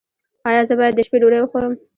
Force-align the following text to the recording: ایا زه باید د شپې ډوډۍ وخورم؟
ایا 0.49 0.61
زه 0.69 0.73
باید 0.79 0.93
د 0.95 0.99
شپې 1.07 1.17
ډوډۍ 1.21 1.39
وخورم؟ 1.41 1.73